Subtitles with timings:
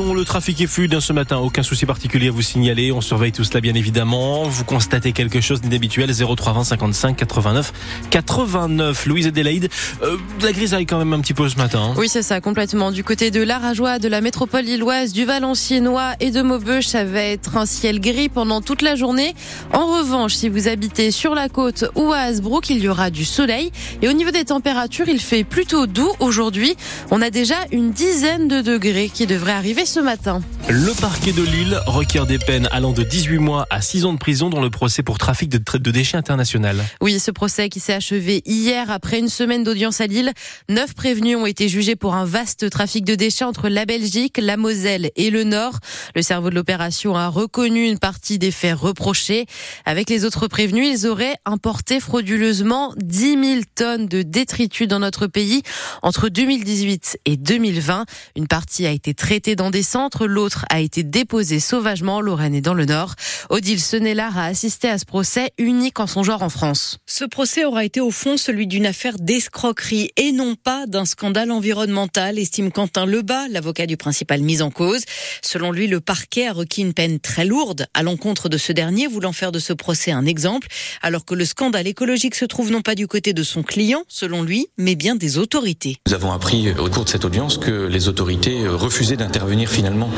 [0.00, 1.38] le trafic est fluide hein, ce matin.
[1.38, 2.92] Aucun souci particulier à vous signaler.
[2.92, 4.44] On surveille tout cela bien évidemment.
[4.44, 7.72] Vous constatez quelque chose d'inhabituel 0320 55 89
[8.10, 9.06] 89.
[9.06, 9.68] Louise Adélaïde,
[10.02, 11.90] euh, la grisaille quand même un petit peu ce matin.
[11.90, 11.94] Hein.
[11.98, 12.90] Oui, c'est ça, complètement.
[12.90, 17.20] Du côté de l'Arajois, de la métropole lilloise, du Valenciennois et de Maubeuge, ça va
[17.20, 19.34] être un ciel gris pendant toute la journée.
[19.72, 23.24] En revanche, si vous habitez sur la côte ou à Hasbrook, il y aura du
[23.24, 23.72] soleil.
[24.00, 26.76] Et au niveau des températures, il fait plutôt doux aujourd'hui.
[27.10, 30.42] On a déjà une dizaine de degrés qui devraient arriver ce matin.
[30.68, 34.18] Le parquet de Lille requiert des peines allant de 18 mois à 6 ans de
[34.18, 36.84] prison dans le procès pour trafic de, de déchets international.
[37.00, 40.32] Oui, ce procès qui s'est achevé hier après une semaine d'audience à Lille.
[40.68, 44.56] Neuf prévenus ont été jugés pour un vaste trafic de déchets entre la Belgique, la
[44.56, 45.78] Moselle et le Nord.
[46.14, 49.46] Le cerveau de l'opération a reconnu une partie des faits reprochés.
[49.84, 55.26] Avec les autres prévenus, ils auraient importé frauduleusement 10 000 tonnes de détritus dans notre
[55.26, 55.62] pays
[56.02, 58.04] entre 2018 et 2020.
[58.36, 62.54] Une partie a été traitée dans des centres, l'autre a été déposée sauvagement en Lorraine
[62.54, 63.14] et dans le Nord.
[63.48, 66.98] Odile Senelard a assisté à ce procès unique en son genre en France.
[67.06, 71.50] Ce procès aura été au fond celui d'une affaire d'escroquerie et non pas d'un scandale
[71.50, 75.02] environnemental, estime Quentin Lebas, l'avocat du principal mis en cause.
[75.40, 79.06] Selon lui, le parquet a requis une peine très lourde à l'encontre de ce dernier,
[79.06, 80.68] voulant faire de ce procès un exemple,
[81.00, 84.42] alors que le scandale écologique se trouve non pas du côté de son client, selon
[84.42, 85.96] lui, mais bien des autorités.
[86.06, 90.10] Nous avons appris au cours de cette audience que les autorités refusaient d'intervenir finalement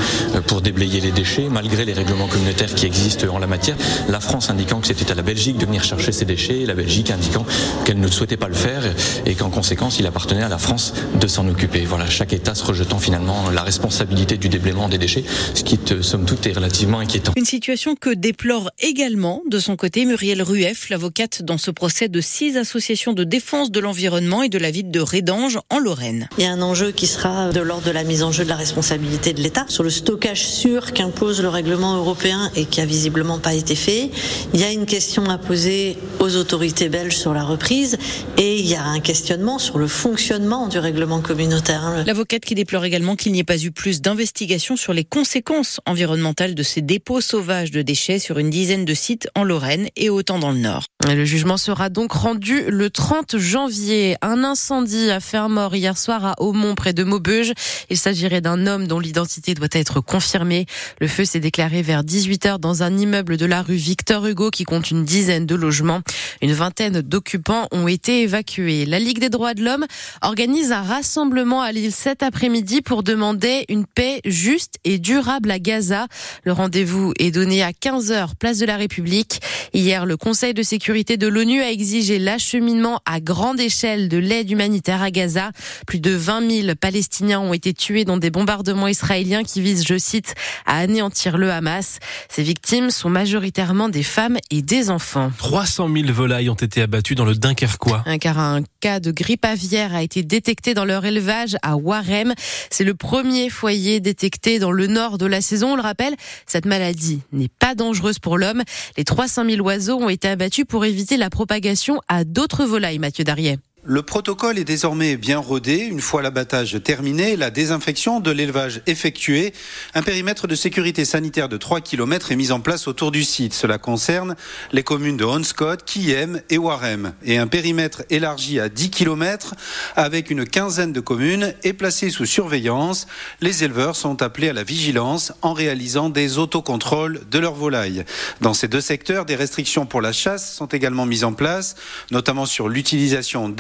[0.47, 3.77] pour déblayer les déchets, malgré les règlements communautaires qui existent en la matière.
[4.09, 7.11] La France indiquant que c'était à la Belgique de venir chercher ses déchets, la Belgique
[7.11, 7.45] indiquant
[7.85, 8.83] qu'elle ne souhaitait pas le faire
[9.27, 11.85] et qu'en conséquence, il appartenait à la France de s'en occuper.
[11.85, 16.25] Voilà, chaque État se rejetant finalement la responsabilité du déblaiement des déchets, ce qui, somme
[16.25, 17.33] toute, est relativement inquiétant.
[17.37, 22.21] Une situation que déplore également, de son côté, Muriel Rueff, l'avocate dans ce procès de
[22.21, 26.29] six associations de défense de l'environnement et de la ville de Rédange, en Lorraine.
[26.39, 28.49] Il y a un enjeu qui sera de l'ordre de la mise en jeu de
[28.49, 32.85] la responsabilité de l'État sur le stockage sûr qu'impose le règlement européen et qui a
[32.85, 34.11] visiblement pas été fait.
[34.53, 37.97] Il y a une question à poser aux autorités belges sur la reprise
[38.37, 42.05] et il y a un questionnement sur le fonctionnement du règlement communautaire.
[42.07, 46.55] L'avocate qui déplore également qu'il n'y ait pas eu plus d'investigations sur les conséquences environnementales
[46.55, 50.39] de ces dépôts sauvages de déchets sur une dizaine de sites en Lorraine et autant
[50.39, 50.85] dans le Nord.
[51.07, 54.17] Le jugement sera donc rendu le 30 janvier.
[54.23, 57.53] Un incendie a fait un mort hier soir à Aumont près de Maubeuge.
[57.91, 60.67] Il s'agirait d'un homme dont l'identité doit être confirmée.
[61.01, 64.65] Le feu s'est déclaré vers 18h dans un immeuble de la rue Victor Hugo qui
[64.65, 66.01] compte une dizaine de logements.
[66.43, 68.85] Une vingtaine d'occupants ont été évacués.
[68.87, 69.87] La Ligue des droits de l'homme
[70.23, 75.59] organise un rassemblement à Lille cet après-midi pour demander une paix juste et durable à
[75.59, 76.07] Gaza.
[76.45, 79.41] Le rendez-vous est donné à 15h, place de la République.
[79.73, 84.51] Hier, le Conseil de sécurité de l'ONU a exigé l'acheminement à grande échelle de l'aide
[84.51, 85.51] humanitaire à Gaza.
[85.87, 89.99] Plus de 20 000 Palestiniens ont été tués dans des bombardements israéliens qui visent, je
[89.99, 90.35] cite,
[90.67, 91.99] à anéantir le Hamas.
[92.29, 95.31] Ces victimes sont majoritairement des femmes et des enfants.
[95.39, 96.13] 300 000
[96.51, 98.05] ont été abattues dans le Dunkerquois.
[98.21, 102.35] Car un cas de grippe aviaire a été détecté dans leur élevage à Warem.
[102.71, 105.73] C'est le premier foyer détecté dans le nord de la saison.
[105.73, 106.15] On le rappelle,
[106.47, 108.63] cette maladie n'est pas dangereuse pour l'homme.
[108.97, 113.25] Les 300 000 oiseaux ont été abattus pour éviter la propagation à d'autres volailles, Mathieu
[113.25, 113.59] Darrier.
[113.87, 115.77] Le protocole est désormais bien rodé.
[115.77, 119.53] Une fois l'abattage terminé, la désinfection de l'élevage effectuée,
[119.93, 123.53] un périmètre de sécurité sanitaire de 3 km est mis en place autour du site.
[123.53, 124.37] Cela concerne
[124.73, 127.13] les communes de Honscott, Kiem et Warem.
[127.25, 129.55] Et un périmètre élargi à 10 km
[129.97, 133.07] avec une quinzaine de communes est placé sous surveillance.
[133.43, 138.07] Les éleveurs sont appelés à la vigilance en réalisant des autocontrôles de leurs volailles.
[138.41, 141.75] Dans ces deux secteurs, des restrictions pour la chasse sont également mises en place,
[142.11, 143.51] notamment sur l'utilisation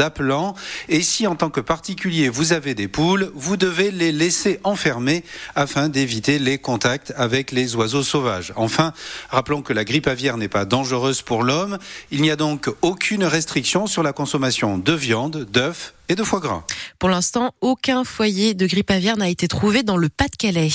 [0.88, 5.24] et si en tant que particulier vous avez des poules, vous devez les laisser enfermer
[5.54, 8.52] afin d'éviter les contacts avec les oiseaux sauvages.
[8.56, 8.92] Enfin,
[9.30, 11.78] rappelons que la grippe aviaire n'est pas dangereuse pour l'homme.
[12.10, 16.64] Il n'y a donc aucune restriction sur la consommation de viande, d'œufs et gras.
[16.98, 20.68] Pour l'instant, aucun foyer de grippe aviaire n'a été trouvé dans le Pas-de-Calais.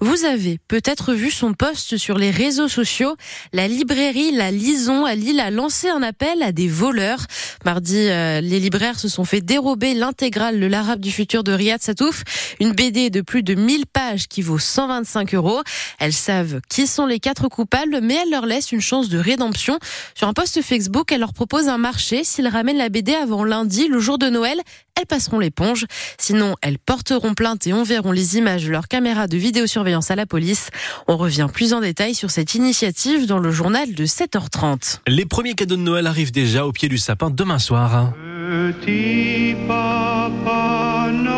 [0.00, 3.16] Vous avez peut-être vu son poste sur les réseaux sociaux.
[3.52, 7.26] La librairie La Lison à Lille a lancé un appel à des voleurs.
[7.64, 11.82] Mardi, euh, les libraires se sont fait dérober l'intégrale de l'Arabe du futur de Riyad
[11.82, 12.22] Satouf,
[12.60, 15.62] une BD de plus de 1000 pages qui vaut 125 euros.
[15.98, 19.78] Elles savent qui sont les quatre coupables, mais elles leur laissent une chance de rédemption.
[20.14, 23.88] Sur un post Facebook, elle leur propose un marché s'ils ramènent la BD avant lundi,
[23.88, 24.51] le jour de Noël
[24.94, 25.86] elles passeront l'éponge.
[26.18, 30.26] Sinon, elles porteront plainte et enverront les images de leurs caméras de vidéosurveillance à la
[30.26, 30.70] police.
[31.08, 35.00] On revient plus en détail sur cette initiative dans le journal de 7h30.
[35.06, 38.12] Les premiers cadeaux de Noël arrivent déjà au pied du sapin demain soir.
[38.48, 41.36] Petit papa Noël,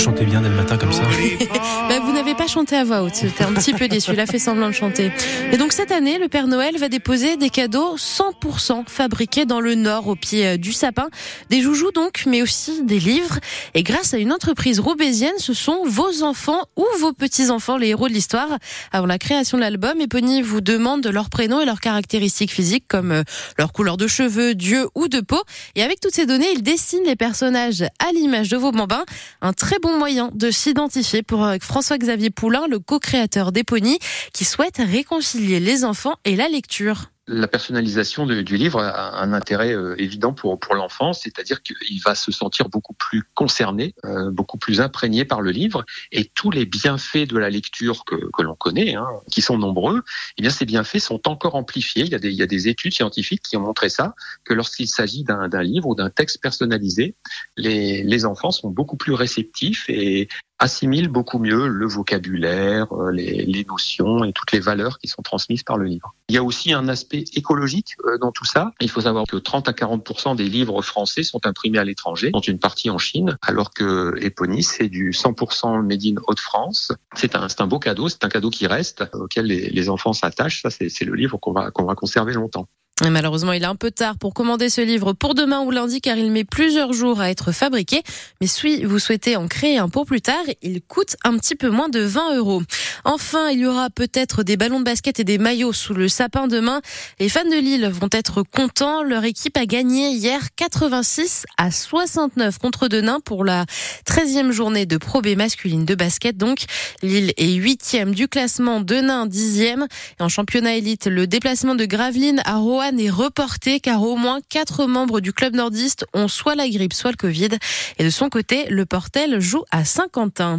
[0.00, 1.02] Vous chantez bien dès le matin comme ça.
[1.90, 3.16] bah, vous n'avez pas chanté à voix haute.
[3.16, 4.12] C'était un petit peu déçu.
[4.14, 5.12] Il a fait semblant de chanter.
[5.52, 9.74] Et donc cette année, le Père Noël va déposer des cadeaux 100% fabriqués dans le
[9.74, 11.10] Nord, au pied euh, du sapin.
[11.50, 13.40] Des joujoux donc, mais aussi des livres.
[13.74, 18.08] Et grâce à une entreprise roubaisienne, ce sont vos enfants ou vos petits-enfants les héros
[18.08, 18.56] de l'histoire.
[18.92, 23.12] Avant la création de l'album, Epony vous demande leur prénom et leurs caractéristiques physiques comme
[23.12, 23.22] euh,
[23.58, 25.42] leur couleur de cheveux, d'yeux ou de peau.
[25.74, 29.04] Et avec toutes ces données, il dessine les personnages à l'image de vos bambins.
[29.42, 33.98] Un très bon moyen de s'identifier pour euh, François-Xavier Poulain, le co-créateur d'Epony,
[34.32, 39.72] qui souhaite réconcilier les enfants et la lecture la personnalisation du livre a un intérêt
[39.72, 44.80] euh, évident pour, l'enfant, c'est-à-dire qu'il va se sentir beaucoup plus concerné, euh, beaucoup plus
[44.80, 49.06] imprégné par le livre, et tous les bienfaits de la lecture que, l'on connaît, hein,
[49.30, 50.02] qui sont nombreux,
[50.38, 52.02] eh bien ces bienfaits sont encore amplifiés.
[52.02, 54.52] Il y a des, il y a des études scientifiques qui ont montré ça, que
[54.52, 57.14] lorsqu'il s'agit d'un livre ou d'un texte personnalisé,
[57.56, 60.28] les, les enfants sont beaucoup plus réceptifs et
[60.60, 65.22] assimilent beaucoup mieux le vocabulaire, euh, les, les, notions et toutes les valeurs qui sont
[65.22, 66.14] transmises par le livre.
[66.28, 68.72] Il y a aussi un aspect écologique euh, dans tout ça.
[68.80, 72.40] Il faut savoir que 30 à 40% des livres français sont imprimés à l'étranger, dont
[72.40, 76.92] une partie en Chine, alors que Epony, c'est du 100% made in Haute-France.
[77.14, 80.62] C'est un, un beau cadeau, c'est un cadeau qui reste, auquel les, les enfants s'attachent.
[80.62, 82.68] Ça, c'est le livre qu'on va, qu'on va conserver longtemps.
[83.08, 86.18] Malheureusement, il est un peu tard pour commander ce livre pour demain ou lundi car
[86.18, 88.02] il met plusieurs jours à être fabriqué.
[88.40, 91.70] Mais si vous souhaitez en créer un pour plus tard, il coûte un petit peu
[91.70, 92.62] moins de 20 euros.
[93.04, 96.46] Enfin, il y aura peut-être des ballons de basket et des maillots sous le sapin
[96.46, 96.82] demain.
[97.18, 99.02] Les fans de Lille vont être contents.
[99.02, 103.64] Leur équipe a gagné hier 86 à 69 contre Denain pour la
[104.06, 106.36] 13e journée de Pro masculine de basket.
[106.36, 106.64] Donc,
[107.02, 109.86] Lille est 8e du classement, Denain 10e.
[110.18, 114.40] Et en championnat élite, le déplacement de Gravelines à Roanne est reporté car au moins
[114.48, 117.50] quatre membres du club nordiste ont soit la grippe, soit le Covid.
[117.98, 120.48] Et de son côté, le Portel joue à Saint-Quentin.